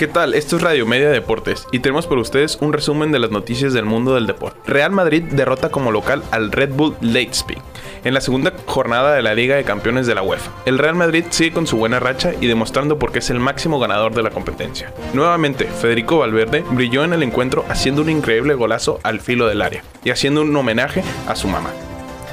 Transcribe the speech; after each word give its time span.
¿Qué 0.00 0.08
tal? 0.08 0.32
Esto 0.32 0.56
es 0.56 0.62
Radio 0.62 0.86
Media 0.86 1.10
Deportes 1.10 1.66
y 1.72 1.80
tenemos 1.80 2.06
por 2.06 2.16
ustedes 2.16 2.56
un 2.62 2.72
resumen 2.72 3.12
de 3.12 3.18
las 3.18 3.30
noticias 3.30 3.74
del 3.74 3.84
mundo 3.84 4.14
del 4.14 4.26
deporte. 4.26 4.58
Real 4.64 4.92
Madrid 4.92 5.24
derrota 5.24 5.68
como 5.68 5.92
local 5.92 6.22
al 6.30 6.52
Red 6.52 6.70
Bull 6.72 6.96
Leipzig 7.02 7.58
en 8.02 8.14
la 8.14 8.22
segunda 8.22 8.54
jornada 8.64 9.14
de 9.14 9.20
la 9.20 9.34
Liga 9.34 9.56
de 9.56 9.64
Campeones 9.64 10.06
de 10.06 10.14
la 10.14 10.22
UEFA. 10.22 10.52
El 10.64 10.78
Real 10.78 10.94
Madrid 10.94 11.26
sigue 11.28 11.52
con 11.52 11.66
su 11.66 11.76
buena 11.76 12.00
racha 12.00 12.32
y 12.40 12.46
demostrando 12.46 12.98
por 12.98 13.12
qué 13.12 13.18
es 13.18 13.28
el 13.28 13.40
máximo 13.40 13.78
ganador 13.78 14.14
de 14.14 14.22
la 14.22 14.30
competencia. 14.30 14.90
Nuevamente, 15.12 15.66
Federico 15.66 16.16
Valverde 16.16 16.64
brilló 16.70 17.04
en 17.04 17.12
el 17.12 17.22
encuentro 17.22 17.66
haciendo 17.68 18.00
un 18.00 18.08
increíble 18.08 18.54
golazo 18.54 19.00
al 19.02 19.20
filo 19.20 19.48
del 19.48 19.60
área 19.60 19.84
y 20.02 20.08
haciendo 20.08 20.40
un 20.40 20.56
homenaje 20.56 21.04
a 21.28 21.36
su 21.36 21.46
mamá 21.46 21.72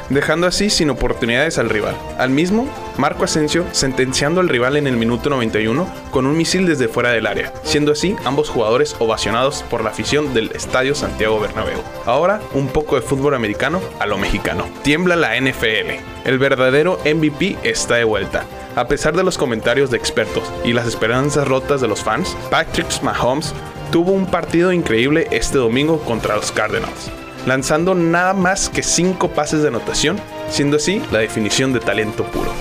dejando 0.10 0.48
así 0.48 0.70
sin 0.70 0.90
oportunidades 0.90 1.58
al 1.58 1.70
rival. 1.70 1.96
Al 2.18 2.30
mismo, 2.30 2.68
Marco 2.98 3.24
Asensio 3.24 3.66
sentenciando 3.72 4.42
al 4.42 4.50
rival 4.50 4.78
en 4.78 4.88
el 4.88 4.98
minuto 4.98 5.30
91 5.30 5.88
con 6.12 6.26
un 6.26 6.38
misil 6.38 6.66
desde 6.66 6.88
fuera 6.88 7.12
del 7.12 7.28
área, 7.28 7.54
siendo 7.64 7.92
así 7.92 8.16
ambos 8.26 8.50
jugadores 8.50 8.96
ovacionados 9.00 9.64
por 9.70 9.84
la 9.84 9.92
afición 9.92 10.34
del 10.34 10.52
Estadio 10.52 10.96
Santiago 10.96 11.40
Bernabéu. 11.40 11.82
Ahora, 12.06 12.42
un 12.54 12.68
poco 12.68 12.96
de 12.96 13.02
fútbol 13.02 13.34
americano 13.34 13.82
a 14.00 14.06
lo 14.06 14.18
mexicano. 14.18 14.66
Tiembla 14.84 15.16
la 15.16 15.40
NFL. 15.40 16.02
El 16.26 16.40
verdadero 16.40 17.00
MVP 17.06 17.58
está 17.64 17.96
de 17.96 18.04
vuelta. 18.04 18.46
A 18.76 18.88
pesar 18.88 19.16
de 19.16 19.24
los 19.24 19.38
comentarios 19.38 19.90
de 19.90 19.98
expertos 19.98 20.44
y 20.64 20.74
las 20.74 20.88
esperanzas 20.88 21.48
rotas 21.48 21.82
de 21.82 21.88
los 21.88 22.04
fans, 22.04 22.38
Patrick 22.52 23.02
Mahomes 23.02 23.54
tuvo 23.92 24.12
un 24.12 24.26
partido 24.26 24.72
increíble 24.72 25.28
este 25.32 25.58
domingo 25.58 26.00
contra 26.02 26.36
los 26.36 26.52
Cardinals 26.52 27.10
lanzando 27.48 27.96
nada 27.96 28.34
más 28.34 28.70
que 28.70 28.84
5 28.84 29.30
pases 29.30 29.62
de 29.62 29.70
anotación, 29.70 30.20
siendo 30.50 30.78
así 30.78 31.02
la 31.12 31.20
definición 31.20 31.74
de 31.74 31.80
talento 31.80 32.26
puro. 32.26 32.52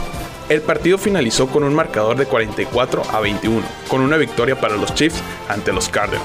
El 0.48 0.62
partido 0.62 0.96
finalizó 0.96 1.48
con 1.48 1.64
un 1.64 1.74
marcador 1.74 2.16
de 2.16 2.26
44 2.26 3.02
a 3.12 3.20
21, 3.20 3.62
con 3.88 4.00
una 4.00 4.16
victoria 4.16 4.59
para 4.59 4.76
los 4.76 4.95
Chiefs 4.95 5.20
ante 5.48 5.72
los 5.72 5.88
Cardinals. 5.88 6.24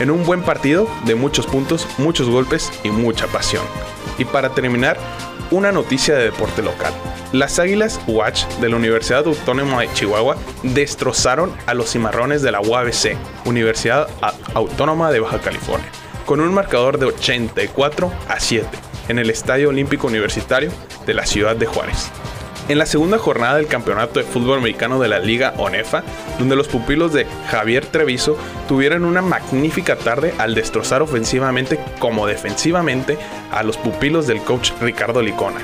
En 0.00 0.10
un 0.10 0.24
buen 0.26 0.42
partido 0.42 0.88
de 1.06 1.14
muchos 1.14 1.46
puntos, 1.46 1.86
muchos 1.96 2.28
golpes 2.28 2.72
y 2.82 2.90
mucha 2.90 3.28
pasión. 3.28 3.62
Y 4.18 4.24
para 4.24 4.50
terminar, 4.50 4.98
una 5.52 5.70
noticia 5.70 6.16
de 6.16 6.24
deporte 6.24 6.62
local. 6.62 6.92
Las 7.32 7.60
Águilas 7.60 8.00
Watch 8.08 8.44
de 8.60 8.70
la 8.70 8.76
Universidad 8.76 9.24
Autónoma 9.24 9.82
de 9.82 9.92
Chihuahua 9.92 10.36
destrozaron 10.64 11.52
a 11.66 11.74
los 11.74 11.92
cimarrones 11.92 12.42
de 12.42 12.50
la 12.50 12.60
UABC, 12.60 13.16
Universidad 13.44 14.08
Autónoma 14.54 15.12
de 15.12 15.20
Baja 15.20 15.40
California 15.40 15.90
con 16.24 16.40
un 16.40 16.52
marcador 16.52 16.98
de 16.98 17.06
84 17.06 18.12
a 18.28 18.40
7 18.40 18.68
en 19.08 19.18
el 19.18 19.30
Estadio 19.30 19.68
Olímpico 19.68 20.06
Universitario 20.06 20.70
de 21.06 21.14
la 21.14 21.26
ciudad 21.26 21.56
de 21.56 21.66
Juárez. 21.66 22.10
En 22.66 22.78
la 22.78 22.86
segunda 22.86 23.18
jornada 23.18 23.56
del 23.56 23.66
Campeonato 23.66 24.18
de 24.18 24.24
Fútbol 24.24 24.58
Americano 24.58 24.98
de 24.98 25.08
la 25.08 25.18
Liga 25.18 25.52
ONEFA, 25.58 26.02
donde 26.38 26.56
los 26.56 26.66
pupilos 26.66 27.12
de 27.12 27.26
Javier 27.50 27.84
Treviso 27.84 28.38
tuvieron 28.66 29.04
una 29.04 29.20
magnífica 29.20 29.96
tarde 29.96 30.32
al 30.38 30.54
destrozar 30.54 31.02
ofensivamente 31.02 31.78
como 31.98 32.26
defensivamente 32.26 33.18
a 33.52 33.62
los 33.62 33.76
pupilos 33.76 34.26
del 34.26 34.40
coach 34.40 34.72
Ricardo 34.80 35.20
Licona, 35.20 35.60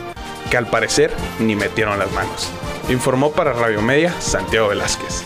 que 0.51 0.59
al 0.59 0.67
parecer 0.67 1.11
ni 1.39 1.57
metieron 1.57 1.99
las 1.99 2.13
manos. 2.13 2.51
Informó 2.91 3.33
para 3.33 3.55
Radio 3.55 3.81
Media 3.81 4.13
Santiago 4.21 4.69
Velázquez. 4.69 5.25